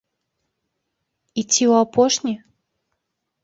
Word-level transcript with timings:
І 1.39 1.45
ці 1.51 1.63
ў 1.71 1.85
апошні? 1.85 2.33